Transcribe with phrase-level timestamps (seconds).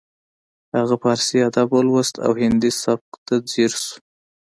[0.77, 3.95] هغه پارسي ادب ولوست او هندي سبک ته ځیر شو